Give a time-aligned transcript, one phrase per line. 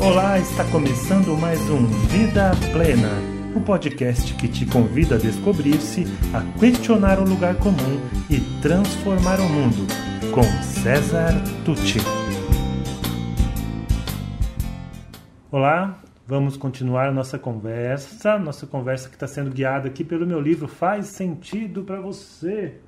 [0.00, 3.08] Olá, está começando mais um Vida Plena,
[3.52, 7.98] o um podcast que te convida a descobrir-se, a questionar o lugar comum
[8.30, 9.88] e transformar o mundo,
[10.32, 11.32] com César
[11.64, 11.98] Tucci.
[15.50, 20.68] Olá, vamos continuar nossa conversa, nossa conversa que está sendo guiada aqui pelo meu livro
[20.68, 22.78] Faz Sentido para Você.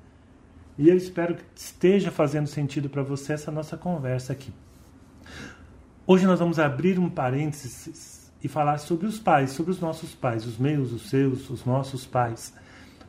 [0.77, 4.53] E eu espero que esteja fazendo sentido para você essa nossa conversa aqui.
[6.13, 10.45] Hoje nós vamos abrir um parênteses e falar sobre os pais, sobre os nossos pais,
[10.45, 12.53] os meus, os seus, os nossos pais.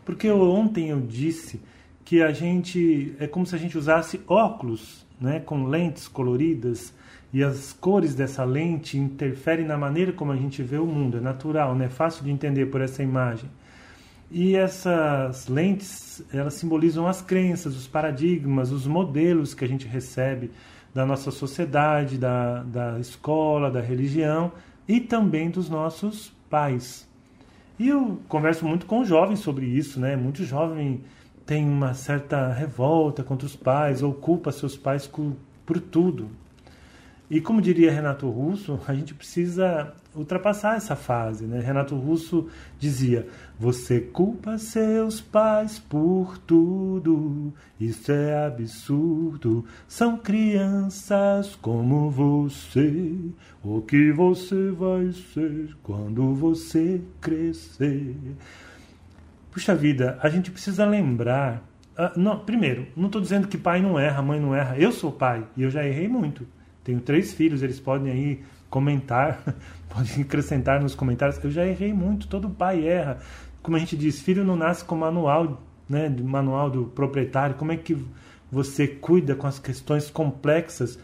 [0.05, 1.61] Porque ontem eu disse
[2.05, 6.95] que a gente é como se a gente usasse óculos, né, com lentes coloridas
[7.33, 11.17] e as cores dessa lente interferem na maneira como a gente vê o mundo.
[11.17, 11.87] É natural, né?
[11.87, 13.51] É fácil de entender por essa imagem.
[14.31, 20.53] E essas lentes, elas simbolizam as crenças, os paradigmas, os modelos que a gente recebe
[20.95, 24.53] da nossa sociedade, da, da escola, da religião
[24.87, 27.09] e também dos nossos pais.
[27.79, 30.15] E eu converso muito com jovens sobre isso, né?
[30.17, 31.03] Muito jovem
[31.47, 35.34] tem uma certa revolta contra os pais ou culpa seus pais por,
[35.67, 36.29] por tudo.
[37.31, 41.47] E como diria Renato Russo, a gente precisa ultrapassar essa fase.
[41.47, 41.61] Né?
[41.61, 43.27] Renato Russo dizia:
[43.59, 49.65] Você culpa seus pais por tudo, isso é absurdo.
[49.89, 53.17] São crianças como você.
[53.62, 58.15] O que você vai ser quando você crescer?
[59.50, 61.62] Puxa vida, a gente precisa lembrar.
[61.93, 64.78] Uh, não, primeiro, não estou dizendo que pai não erra, mãe não erra.
[64.78, 66.47] Eu sou pai e eu já errei muito.
[66.84, 69.42] Tenho três filhos, eles podem aí comentar,
[69.88, 71.42] podem acrescentar nos comentários.
[71.42, 73.19] Eu já errei muito, todo pai erra.
[73.62, 77.55] Como a gente diz, filho não nasce com manual, né, do manual do proprietário.
[77.55, 77.97] Como é que
[78.50, 80.98] você cuida com as questões complexas?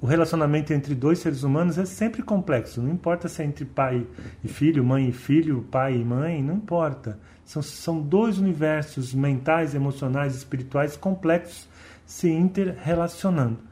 [0.00, 2.80] O relacionamento entre dois seres humanos é sempre complexo.
[2.82, 4.06] Não importa se é entre pai
[4.42, 7.18] e filho, mãe e filho, pai e mãe, não importa.
[7.44, 11.68] São, são dois universos mentais, emocionais, espirituais complexos
[12.06, 13.69] se interrelacionando.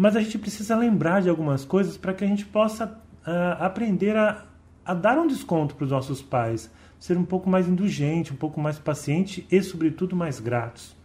[0.00, 4.16] Mas a gente precisa lembrar de algumas coisas para que a gente possa uh, aprender
[4.16, 4.46] a,
[4.82, 8.58] a dar um desconto para os nossos pais, ser um pouco mais indulgente, um pouco
[8.58, 10.96] mais paciente e, sobretudo, mais gratos.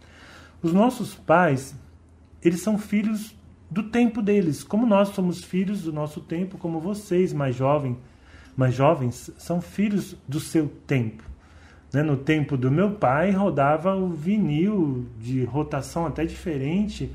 [0.63, 1.75] Os nossos pais,
[2.41, 3.35] eles são filhos
[3.69, 7.97] do tempo deles, como nós somos filhos do nosso tempo, como vocês mais jovens,
[8.55, 11.21] mais jovens são filhos do seu tempo.
[11.91, 12.01] Né?
[12.01, 17.11] No tempo do meu pai rodava o vinil de rotação até diferente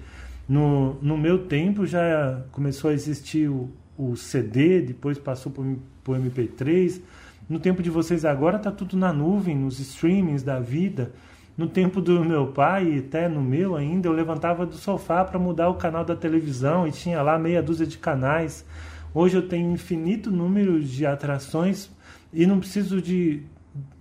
[0.51, 6.17] no, no meu tempo já começou a existir o, o CD, depois passou para o
[6.17, 7.01] MP3.
[7.49, 11.13] No tempo de vocês agora está tudo na nuvem, nos streamings da vida.
[11.57, 15.39] No tempo do meu pai, e até no meu ainda, eu levantava do sofá para
[15.39, 18.67] mudar o canal da televisão e tinha lá meia dúzia de canais.
[19.15, 21.89] Hoje eu tenho infinito número de atrações
[22.33, 23.45] e não preciso de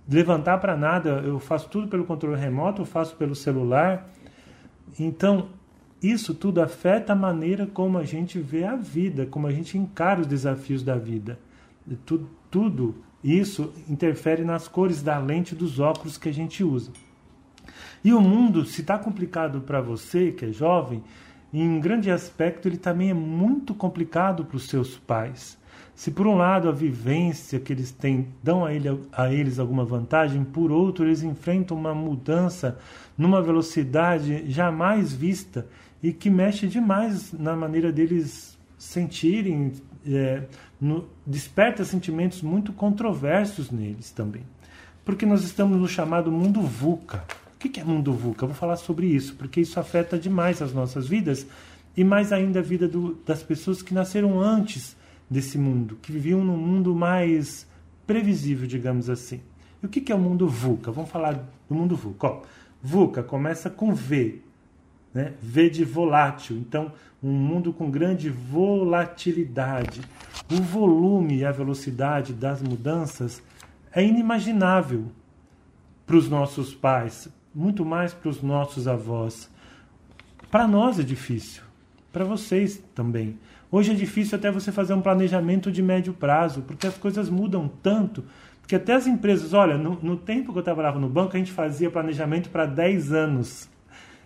[0.08, 1.10] levantar para nada.
[1.24, 4.10] Eu faço tudo pelo controle remoto, eu faço pelo celular.
[4.98, 5.48] Então,
[6.02, 10.20] isso tudo afeta a maneira como a gente vê a vida, como a gente encara
[10.20, 11.38] os desafios da vida.
[12.06, 16.90] Tudo, tudo isso interfere nas cores da lente dos óculos que a gente usa.
[18.02, 21.02] E o mundo, se está complicado para você, que é jovem,
[21.52, 25.58] em grande aspecto ele também é muito complicado para os seus pais.
[25.94, 29.84] Se por um lado a vivência que eles têm dão a, ele, a eles alguma
[29.84, 32.78] vantagem, por outro eles enfrentam uma mudança
[33.18, 35.66] numa velocidade jamais vista
[36.02, 39.72] e que mexe demais na maneira deles sentirem,
[40.06, 40.44] é,
[40.80, 44.42] no, desperta sentimentos muito controversos neles também.
[45.04, 47.24] Porque nós estamos no chamado mundo VUCA.
[47.54, 48.44] O que é mundo VUCA?
[48.44, 51.46] Eu vou falar sobre isso, porque isso afeta demais as nossas vidas
[51.96, 54.96] e mais ainda a vida do, das pessoas que nasceram antes
[55.28, 57.66] desse mundo, que viviam num mundo mais
[58.06, 59.40] previsível, digamos assim.
[59.82, 60.90] E o que é o mundo VUCA?
[60.90, 61.32] Vamos falar
[61.68, 62.26] do mundo VUCA.
[62.26, 62.42] Ó,
[62.82, 64.40] VUCA começa com V,
[65.12, 65.34] né?
[65.40, 66.56] V de volátil.
[66.56, 70.00] Então, um mundo com grande volatilidade.
[70.50, 73.42] O volume e a velocidade das mudanças
[73.92, 75.06] é inimaginável
[76.06, 79.50] para os nossos pais, muito mais para os nossos avós.
[80.50, 81.62] Para nós é difícil,
[82.12, 83.38] para vocês também.
[83.70, 87.70] Hoje é difícil até você fazer um planejamento de médio prazo, porque as coisas mudam
[87.80, 88.24] tanto.
[88.66, 91.52] Que até as empresas, olha, no, no tempo que eu trabalhava no banco, a gente
[91.52, 93.68] fazia planejamento para 10 anos.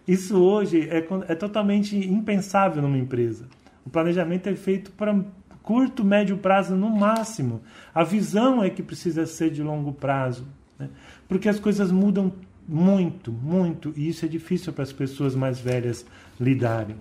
[0.07, 3.47] Isso hoje é, é totalmente impensável numa empresa.
[3.87, 5.25] O planejamento é feito para
[5.63, 7.63] curto, médio prazo no máximo.
[7.95, 10.47] A visão é que precisa ser de longo prazo,
[10.79, 10.91] né?
[11.27, 12.33] porque as coisas mudam
[12.69, 16.05] muito, muito, e isso é difícil para as pessoas mais velhas
[16.41, 16.97] lidarem.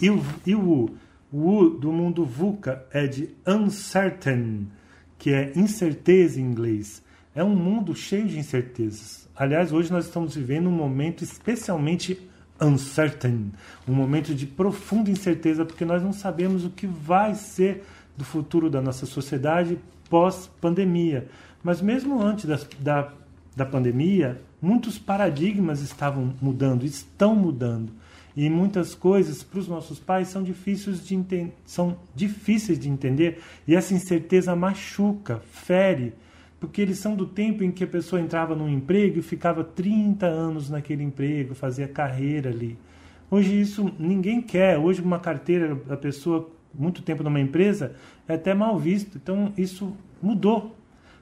[0.00, 0.90] E o, e o,
[1.32, 4.68] O U do mundo VUCA é de uncertain,
[5.18, 7.02] que é incerteza em inglês.
[7.36, 9.28] É um mundo cheio de incertezas.
[9.36, 12.18] Aliás, hoje nós estamos vivendo um momento especialmente
[12.58, 13.52] uncertain,
[13.86, 17.84] um momento de profunda incerteza, porque nós não sabemos o que vai ser
[18.16, 19.78] do futuro da nossa sociedade
[20.08, 21.28] pós-pandemia.
[21.62, 23.12] Mas mesmo antes da, da,
[23.54, 27.92] da pandemia, muitos paradigmas estavam mudando, estão mudando.
[28.34, 33.74] E muitas coisas para os nossos pais são difíceis, de são difíceis de entender e
[33.74, 36.14] essa incerteza machuca, fere,
[36.66, 40.26] porque eles são do tempo em que a pessoa entrava num emprego e ficava 30
[40.26, 42.76] anos naquele emprego, fazia carreira ali.
[43.30, 44.76] Hoje isso ninguém quer.
[44.76, 47.94] Hoje uma carteira da pessoa muito tempo numa empresa
[48.26, 49.16] é até mal visto.
[49.16, 50.74] Então isso mudou.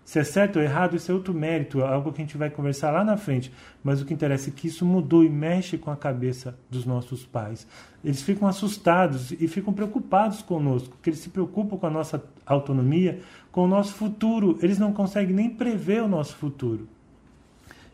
[0.04, 2.50] Se é certo ou errado, isso é outro mérito, é algo que a gente vai
[2.50, 3.50] conversar lá na frente.
[3.82, 7.24] Mas o que interessa é que isso mudou e mexe com a cabeça dos nossos
[7.24, 7.66] pais.
[8.04, 13.20] Eles ficam assustados e ficam preocupados conosco, porque eles se preocupam com a nossa autonomia,
[13.50, 14.58] com o nosso futuro.
[14.60, 16.86] Eles não conseguem nem prever o nosso futuro.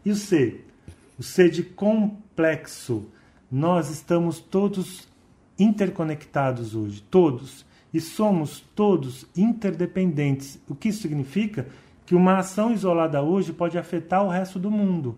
[0.05, 0.63] E o C?
[1.17, 3.07] O C de complexo.
[3.51, 5.09] Nós estamos todos
[5.57, 7.65] interconectados hoje, todos.
[7.93, 10.59] E somos todos interdependentes.
[10.69, 11.67] O que isso significa?
[12.11, 15.17] Que uma ação isolada hoje pode afetar o resto do mundo.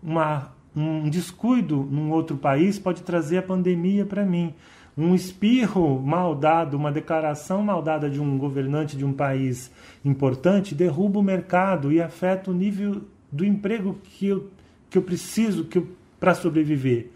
[0.00, 4.54] Uma, um descuido num outro país pode trazer a pandemia para mim.
[4.96, 9.68] Um espirro mal dado, uma declaração mal dada de um governante de um país
[10.04, 13.02] importante derruba o mercado e afeta o nível
[13.32, 14.48] do emprego que eu,
[14.88, 15.84] que eu preciso que
[16.20, 17.10] para sobreviver.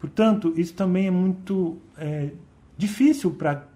[0.00, 2.30] Portanto, isso também é muito é,
[2.78, 3.66] difícil para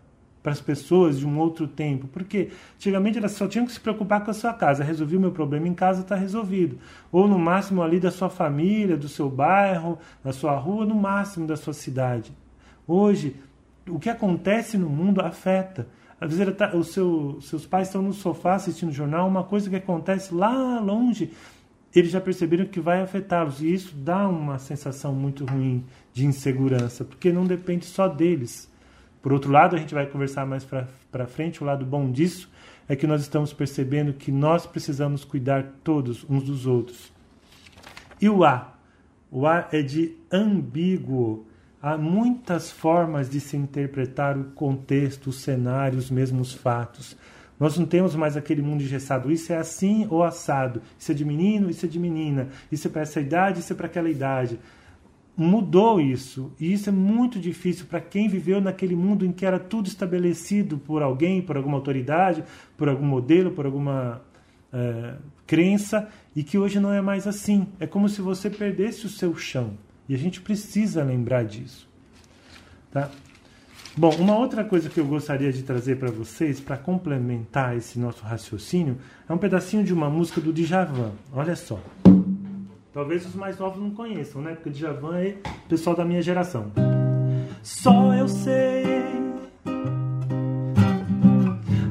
[0.47, 2.07] para as pessoas de um outro tempo.
[2.07, 4.85] Porque antigamente elas só tinham que se preocupar com a sua casa.
[4.85, 6.79] Resolvi o meu problema em casa, está resolvido.
[7.11, 11.49] Ou no máximo ali da sua família, do seu bairro, da sua rua, no máximo
[11.49, 12.31] da sua cidade.
[12.87, 13.35] Hoje,
[13.89, 15.89] o que acontece no mundo afeta.
[16.21, 19.75] Às vezes tá, os seu, seus pais estão no sofá assistindo jornal, uma coisa que
[19.75, 21.33] acontece lá longe,
[21.93, 23.61] eles já perceberam que vai afetá-los.
[23.61, 28.71] E isso dá uma sensação muito ruim de insegurança, porque não depende só deles
[29.27, 32.49] por outro lado, a gente vai conversar mais para frente, o lado bom disso
[32.89, 37.13] é que nós estamos percebendo que nós precisamos cuidar todos uns dos outros.
[38.21, 38.73] E o A?
[39.29, 41.45] O A é de ambíguo.
[41.83, 47.17] Há muitas formas de se interpretar o contexto, o cenário, os mesmos fatos.
[47.59, 49.33] Nós não temos mais aquele mundo engessado.
[49.33, 50.81] Isso é assim ou assado.
[50.97, 52.47] Isso é de menino, isso é de menina.
[52.71, 54.57] Isso é para essa idade, isso é para aquela idade
[55.37, 56.53] mudou isso.
[56.59, 60.79] E isso é muito difícil para quem viveu naquele mundo em que era tudo estabelecido
[60.79, 62.43] por alguém, por alguma autoridade,
[62.77, 64.23] por algum modelo, por alguma
[64.73, 65.15] é,
[65.47, 67.67] crença, e que hoje não é mais assim.
[67.79, 69.75] É como se você perdesse o seu chão.
[70.09, 71.89] E a gente precisa lembrar disso.
[72.91, 73.11] Tá?
[73.99, 78.23] Bom, uma outra coisa que eu gostaria de trazer para vocês, para complementar esse nosso
[78.23, 81.13] raciocínio, é um pedacinho de uma música do Djavan.
[81.33, 81.81] Olha só.
[82.97, 84.55] Talvez os mais novos não conheçam, né?
[84.55, 85.37] Porque Djavan é
[85.69, 86.73] pessoal da minha geração.
[87.63, 89.07] Só eu sei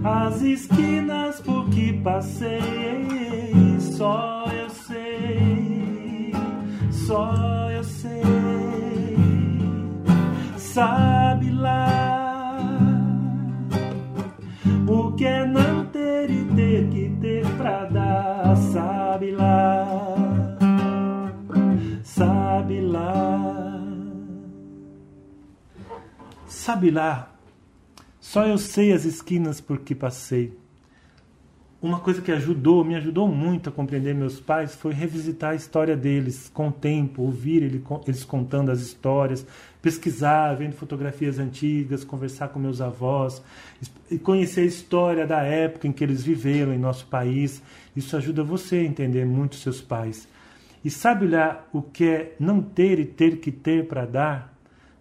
[0.04, 2.50] as esquinas por que passei.
[3.80, 6.32] Só eu sei,
[6.90, 8.24] só eu sei.
[10.58, 11.15] Sabe
[26.66, 27.32] Sabe lá,
[28.20, 30.58] só eu sei as esquinas por que passei.
[31.80, 35.96] Uma coisa que ajudou, me ajudou muito a compreender meus pais foi revisitar a história
[35.96, 39.46] deles com o tempo, ouvir eles contando as histórias,
[39.80, 43.44] pesquisar, vendo fotografias antigas, conversar com meus avós
[44.24, 47.62] conhecer a história da época em que eles viveram em nosso país.
[47.96, 50.28] Isso ajuda você a entender muito seus pais.
[50.84, 54.55] E sabe lá o que é não ter e ter que ter para dar?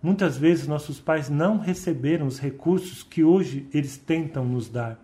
[0.04, 5.02] Muitas vezes nossos pais não receberam os recursos que hoje eles tentam nos dar.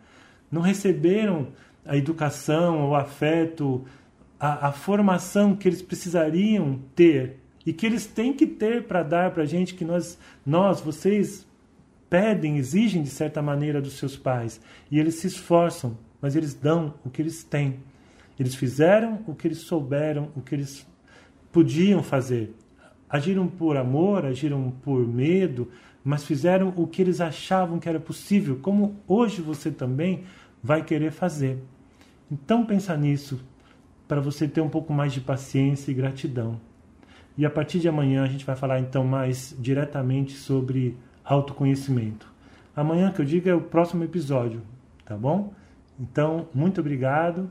[0.52, 1.48] Não receberam
[1.86, 3.82] a educação, o afeto,
[4.38, 9.30] a, a formação que eles precisariam ter e que eles têm que ter para dar
[9.30, 11.48] para a gente, que nós, nós, vocês
[12.10, 14.60] pedem, exigem de certa maneira dos seus pais.
[14.90, 17.80] E eles se esforçam, mas eles dão o que eles têm.
[18.38, 20.86] Eles fizeram o que eles souberam, o que eles
[21.50, 22.54] podiam fazer.
[23.10, 25.68] Agiram por amor, agiram por medo,
[26.04, 30.22] mas fizeram o que eles achavam que era possível, como hoje você também
[30.62, 31.58] vai querer fazer.
[32.30, 33.40] Então pensa nisso,
[34.06, 36.60] para você ter um pouco mais de paciência e gratidão.
[37.36, 42.30] E a partir de amanhã a gente vai falar então mais diretamente sobre autoconhecimento.
[42.74, 44.62] Amanhã que eu digo é o próximo episódio,
[45.04, 45.52] tá bom?
[45.98, 47.50] Então, muito obrigado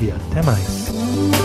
[0.00, 1.43] e até mais.